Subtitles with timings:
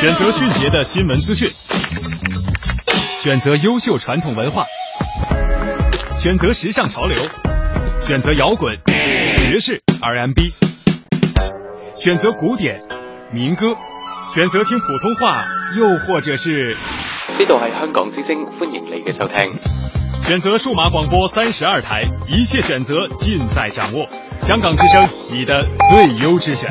[0.00, 1.46] 选择迅捷的新闻资讯，
[3.20, 4.64] 选择优秀传统文化，
[6.18, 7.18] 选择时尚潮流，
[8.00, 8.78] 选择摇滚、
[9.36, 10.54] 爵士、R&B，
[11.94, 12.80] 选择古典、
[13.30, 13.76] 民歌，
[14.32, 15.44] 选择听普通话，
[15.76, 16.74] 又或者是
[17.38, 19.36] 呢度系香港之声，欢迎你嘅收听。
[20.26, 24.06] 选择数码广播三十二台，一切选择尽在掌握。
[24.38, 26.70] 香港之声，你的最优之选。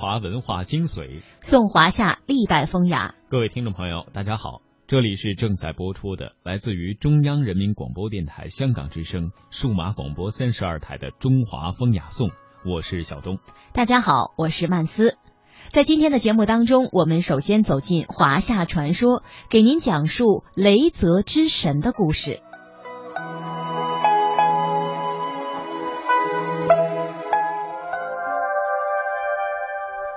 [0.00, 3.14] 华文化精髓，颂华夏历代风雅。
[3.28, 12.28] 各位听众朋友，大家好，这里是正在播出的，来自于中央人民广播电台香港之声数码广播三十二台的《中华风雅颂》，
[12.64, 13.40] 我是小东。
[13.74, 15.18] 大家好，我是曼斯。
[15.68, 22.40] 在今天的节目当中，我们首先走进华夏传说，给您讲述雷泽之神的故事。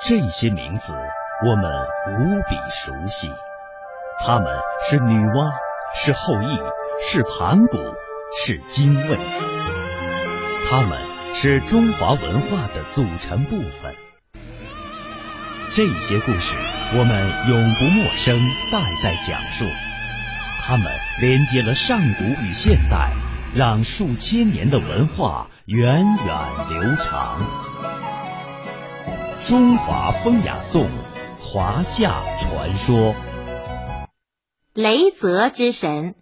[0.06, 0.94] 这些名字
[1.46, 1.72] 我们
[2.20, 3.30] 无比熟悉，
[4.20, 4.54] 他们
[4.90, 5.50] 是女娲，
[5.96, 6.60] 是后羿，
[7.02, 7.78] 是盘古，
[8.38, 9.18] 是精卫，
[10.70, 11.00] 他们
[11.34, 13.96] 是中华文化的组成部分。
[15.70, 16.54] 这些故事
[16.98, 18.38] 我们永不陌生，
[18.74, 19.64] 代代讲述。
[20.66, 20.86] 他们
[21.22, 23.14] 连接了上古与现代，
[23.56, 26.36] 让数千年的文化源远
[26.70, 27.73] 流长。
[29.46, 30.88] 中华风雅颂，
[31.38, 33.14] 华夏传说。
[34.74, 36.16] 雷泽之神。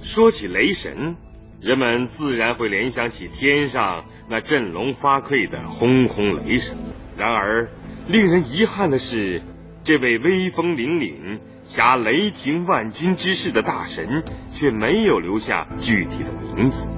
[0.00, 1.16] 说起雷神，
[1.60, 6.78] 人们自然会联想起天上那振聋发聩的轰轰雷声。
[7.14, 7.68] 然而，
[8.08, 9.42] 令人遗憾的是，
[9.84, 16.88] 这位威风凛凛、挟雷霆万钧之势的大神，却没有留下具体的名字。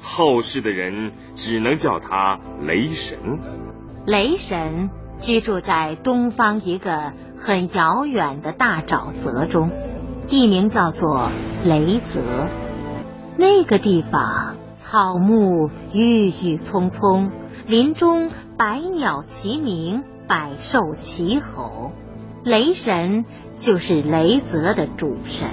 [0.00, 3.18] 后世的人只能叫他雷神。
[4.04, 4.90] 雷神
[5.20, 9.70] 居住在东方一个很遥远的大沼泽中，
[10.26, 11.30] 地名叫做
[11.62, 12.48] 雷泽。
[13.38, 17.30] 那个地方草木郁郁葱葱，
[17.68, 18.28] 林中
[18.58, 21.92] 百鸟齐鸣，百兽齐吼。
[22.42, 25.48] 雷神就是雷泽的主神。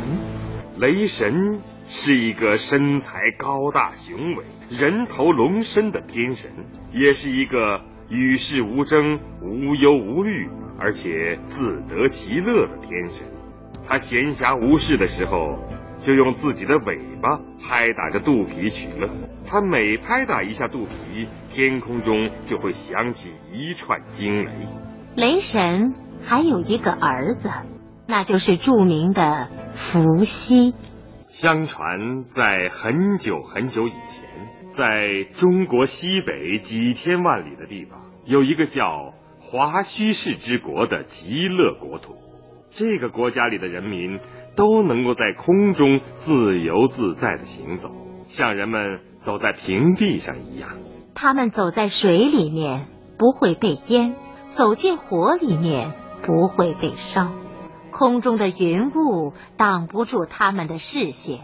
[0.80, 6.52] 雷神是一个身材高大雄伟、人头龙身的天神，
[6.92, 7.82] 也是一个。
[8.10, 13.28] 与世无争、无忧无虑，而且自得其乐的天神。
[13.88, 15.60] 他闲暇无事的时候，
[16.00, 19.10] 就用自己的尾巴拍打着肚皮取乐。
[19.46, 24.52] 他每拍打一下肚皮，天空中就会响起一串惊雷。
[25.16, 27.50] 雷神还有一个儿子，
[28.08, 30.74] 那就是著名的伏羲。
[31.28, 34.29] 相传，在很久很久以前。
[34.80, 42.14] 在中国西北几千万里的地方，有一个叫华胥氏之国的极乐国土。
[42.70, 44.22] 这个国家里的人民
[44.56, 47.90] 都能够在空中自由自在的行走，
[48.28, 50.70] 像人们走在平地上一样。
[51.14, 52.86] 他们走在水里面
[53.18, 54.16] 不会被淹，
[54.48, 55.92] 走进火里面
[56.22, 57.34] 不会被烧，
[57.92, 61.40] 空中的云雾挡不住他们的视线，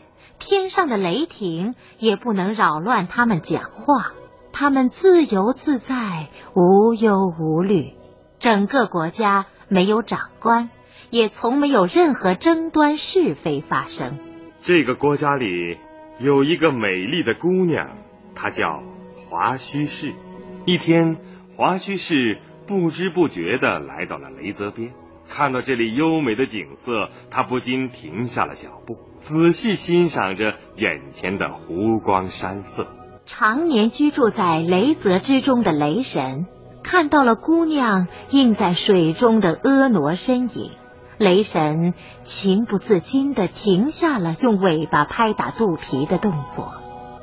[0.47, 4.13] 天上的雷霆也不能扰乱他们讲话。
[4.53, 7.93] 他们自由自在，无忧无虑。
[8.37, 10.69] 整个国家没有长官，
[11.09, 14.19] 也从没有任何争端是非发生。
[14.59, 15.79] 这个国家里
[16.19, 17.97] 有一个美丽的姑娘，
[18.35, 18.83] 她叫
[19.27, 20.13] 华胥氏。
[20.67, 21.17] 一天，
[21.57, 24.93] 华胥氏不知不觉地来到了雷泽边，
[25.29, 32.87] 看到这里优美的景色，他不禁停下了脚步，仔细欣赏着眼前的湖光山色。
[33.25, 36.45] 常年居住在雷泽之中的雷神
[36.83, 40.71] 看到了姑娘映在水中的婀娜身影，
[41.17, 46.75] 雷神情不自禁地停下了用尾巴拍打肚皮的动作。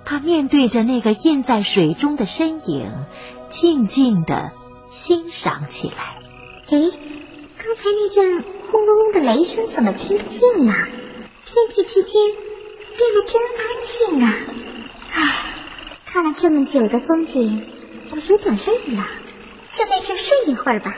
[0.04, 2.90] 他面对着那个映在水中的身影，
[3.48, 4.50] 静静地
[4.90, 6.16] 欣赏起来。
[6.70, 7.01] 哎，刚
[7.82, 10.72] 才那阵轰隆隆的雷声怎么听不见了？
[11.44, 12.22] 天地之间
[12.96, 14.32] 变得真安静啊！
[15.12, 15.48] 唉。
[16.06, 17.66] 看了这么久的风景，
[18.12, 19.04] 我有点累了，
[19.72, 20.94] 就在这睡一会儿吧。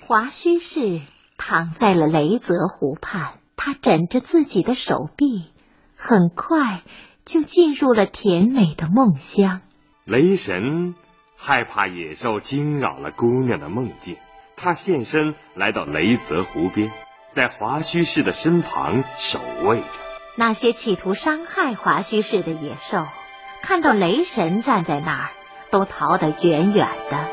[0.00, 1.00] 华胥氏
[1.38, 5.46] 躺在了雷泽湖畔，他枕着自己的手臂，
[5.96, 6.82] 很快
[7.24, 9.62] 就进入了甜美的梦乡。
[10.04, 10.94] 雷神
[11.36, 14.18] 害怕野兽惊扰了姑娘的梦境，
[14.60, 16.90] 他现身来到雷泽湖边，
[17.34, 19.86] 在华胥氏的身旁守卫着。
[20.36, 23.06] 那些企图伤害华胥氏的野兽。
[23.60, 25.30] 看到雷神站在那儿，
[25.70, 27.28] 都逃得远远的。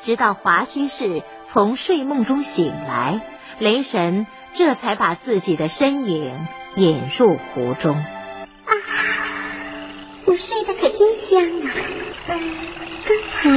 [0.00, 3.20] 直到华胥氏从睡梦中醒来，
[3.60, 7.94] 雷神这才把自己的身影引入湖中。
[7.94, 8.72] 啊，
[10.26, 11.70] 我睡得可真香啊！
[12.28, 12.40] 嗯，
[13.06, 13.50] 刚才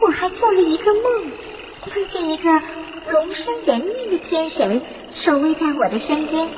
[0.00, 1.30] 我还做了一个梦，
[1.86, 2.50] 梦见一个
[3.10, 6.48] 龙身人面的天神守卫在我的身边。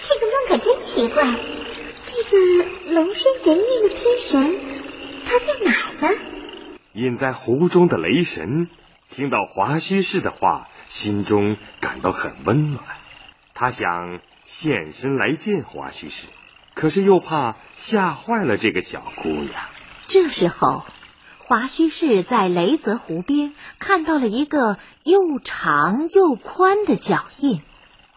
[0.00, 1.24] 这个梦可真奇怪。
[2.06, 4.58] 这个龙身人面的天神，
[5.26, 6.14] 他在哪呢？
[6.92, 8.68] 隐在湖中的雷神
[9.10, 12.84] 听到华胥氏的话，心中感到很温暖。
[13.54, 16.28] 他想现身来见华胥氏，
[16.74, 19.52] 可是又怕吓坏了这个小姑娘。
[20.06, 20.84] 这时候，
[21.48, 27.62] 华胥氏在雷泽湖边看到了一个又长又宽的脚印，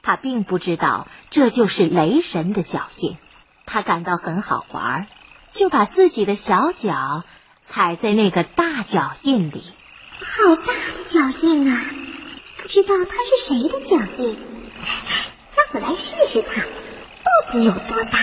[0.01, 3.17] 他并不知道这就是雷神的脚印。
[3.67, 5.05] 他感到很好玩，
[5.51, 7.23] 就把自己的小脚
[7.61, 9.61] 踩在那个大脚印里。
[10.09, 11.85] 好大的脚印啊！
[12.63, 14.39] 不知道它是谁的脚印？
[15.55, 18.17] 让我来试试它到底有多大。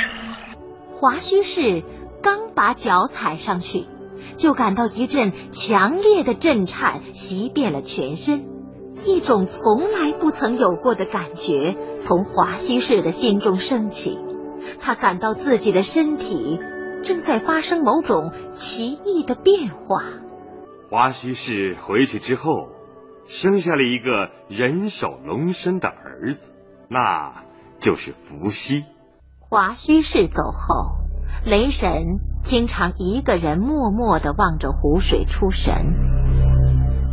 [0.90, 1.84] 华胥氏
[2.24, 3.86] 刚把脚踩上去，
[4.36, 8.44] 就感到一阵强烈的震颤袭遍了全身，
[9.04, 14.18] 一种从来不曾有过的感觉从华胥氏的心中升起。
[14.80, 16.58] 他感到自己的身体
[17.02, 20.02] 正在发生某种奇异的变化。
[20.90, 22.68] 华胥氏回去之后，
[23.26, 26.54] 生下了一个人首龙身的儿子，
[26.88, 27.44] 那
[27.78, 28.84] 就是伏羲。
[29.38, 31.05] 华胥氏走后，
[31.46, 35.72] 雷神经常一个人默默的望着湖水出神，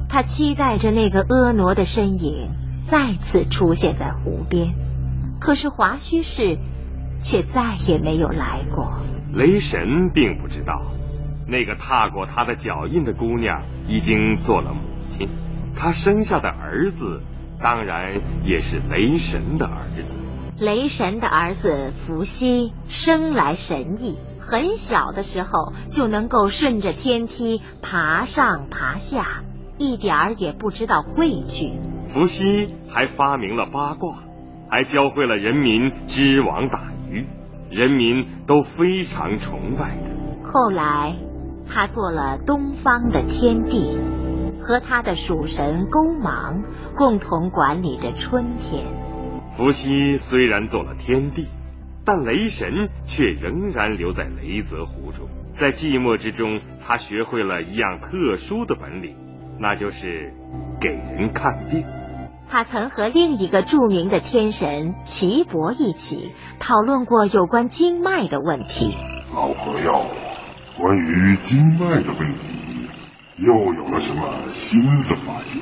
[0.09, 2.49] 他期待着那个婀娜的身影
[2.81, 4.73] 再次出现在湖边。
[5.39, 6.57] 可是华胥氏。
[7.19, 8.99] 却再也没有来过。
[9.31, 10.81] 雷神并不知道，
[11.47, 15.29] 那个踏过他的脚印的姑娘已经做了母亲，
[15.73, 17.21] 他生下的儿子
[17.61, 20.19] 当然也是雷神的儿子。
[20.63, 29.43] 雷神的儿子伏羲生来神异，很小的时候就能够顺着天梯爬上爬下，
[29.77, 31.73] 一点儿也不知道畏惧。
[32.07, 34.23] 伏羲还发明了八卦，
[34.69, 37.27] 还教会了人民织网打鱼。
[37.69, 40.49] 人民都非常崇拜他。
[40.49, 41.15] 后来，
[41.67, 43.99] 他做了东方的天帝，
[44.61, 46.63] 和他的属神勾芒
[46.95, 48.85] 共同管理着春天。
[49.55, 51.45] 伏羲虽然做了天帝，
[52.03, 55.29] 但雷神却仍然留在雷泽湖中。
[55.53, 59.15] 在寂寞之中，他学会了一样特殊的本领，
[59.59, 60.33] 那就是
[60.81, 61.85] 给人看病。
[62.49, 68.95] 他曾和另一个著名的天神岐伯一起讨论过有关经脉的问题。
[69.35, 70.07] 老朋友，
[70.77, 72.87] 关于经脉的问题，
[73.37, 75.61] 又有了什么新的发现？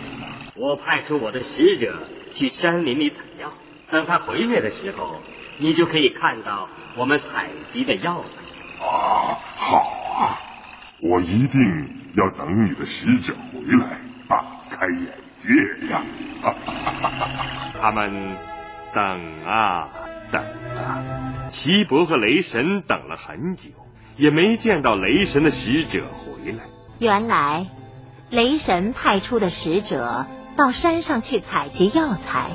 [0.55, 3.51] 我派出我的使者去山林里采药，
[3.91, 5.19] 等他回来的时候，
[5.59, 8.85] 你就可以看到我们采集的药材。
[8.85, 9.77] 啊，好
[10.15, 10.39] 啊！
[11.01, 11.61] 我一定
[12.15, 15.07] 要等你的使者回来，大开开眼
[15.37, 16.03] 界呀！
[17.79, 18.37] 他们
[18.93, 19.89] 等啊
[20.31, 20.43] 等
[20.77, 23.71] 啊，齐伯和雷神等了很久，
[24.17, 26.63] 也没见到雷神的使者回来。
[26.99, 27.67] 原来，
[28.29, 32.51] 雷神派出的使者到山上去采集药材，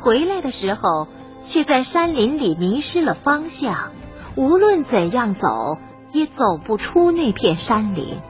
[0.00, 1.08] 回来的时候
[1.42, 3.92] 却在山林里迷失了方向，
[4.36, 5.76] 无论怎样走
[6.12, 8.20] 也走不出那片山林。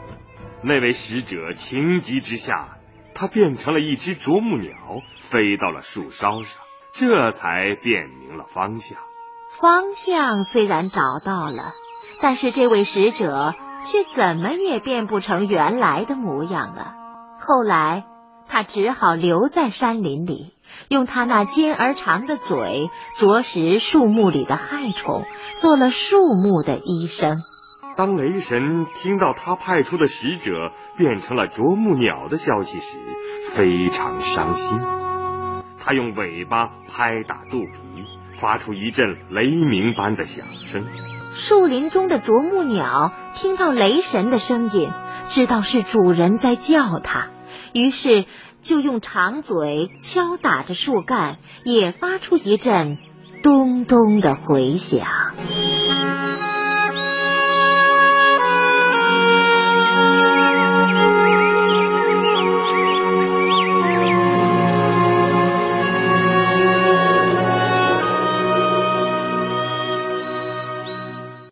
[0.63, 2.79] 那位使者情急之下，
[3.15, 4.75] 他变成了一只啄木鸟，
[5.17, 8.99] 飞到了树梢上，这才辨明了方向。
[9.51, 11.73] 方向虽然找到了，
[12.21, 13.55] 但是这位使者。
[13.81, 16.97] 却怎么也变不成原来的模样了。
[17.39, 18.07] 后来，
[18.49, 20.53] 他只好留在山林里，
[20.89, 25.25] 用他那尖而长的嘴啄食树木里的害虫，
[25.55, 27.39] 做了树木的医生。
[27.97, 30.53] 当雷神听到他派出的使者
[30.97, 32.99] 变成了啄木鸟的消息时，
[33.53, 34.79] 非常伤心。
[35.77, 40.85] 他用尾巴拍打肚皮，发出一阵雷鸣般的响声。
[41.31, 44.91] 树林中的啄木鸟听到雷神的声音，
[45.29, 47.29] 知道是主人在叫它，
[47.73, 48.25] 于是
[48.63, 52.99] 就用长嘴敲打着树干，也发出一阵
[53.43, 55.07] 咚咚的回响。